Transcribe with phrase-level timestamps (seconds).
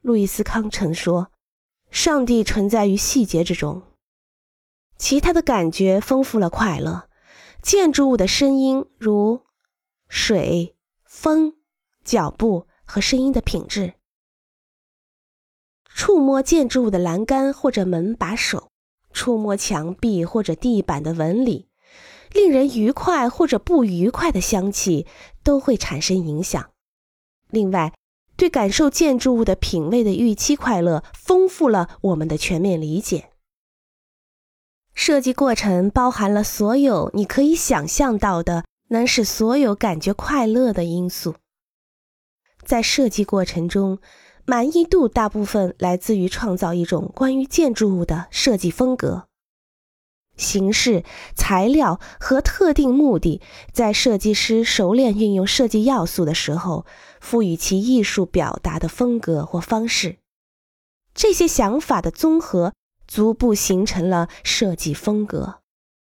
[0.00, 1.30] 路易斯康曾说
[1.90, 3.82] ：“上帝存在于细节之中。”
[4.96, 7.08] 其他的感觉丰富了快乐。
[7.62, 9.44] 建筑物的声音，如
[10.08, 11.54] 水、风、
[12.02, 13.96] 脚步和声音的品质；
[15.84, 18.70] 触摸建筑物的栏杆或者门把手，
[19.12, 21.68] 触摸墙壁或者地板的纹理，
[22.32, 25.06] 令人愉快或者不愉快的香气
[25.42, 26.70] 都会产生影响。
[27.50, 27.92] 另外，
[28.40, 33.28] 对感受建筑物的品味的预期快乐，丰富了我们的全面理解。
[34.94, 41.34] 设计过程包含了所有你可以想象到的能使所有感觉快乐的因素。
[42.64, 43.98] 在设计过程中，
[44.46, 49.26] 满意度大部分来自于创造一种关于建筑物的设计风格。
[50.40, 51.04] 形式、
[51.36, 53.40] 材料和特定目的，
[53.72, 56.84] 在设计师熟练运用设计要素的时候，
[57.20, 60.16] 赋予其艺术表达的风格或方式。
[61.14, 62.72] 这些想法的综合，
[63.06, 65.59] 逐步形成了设计风格。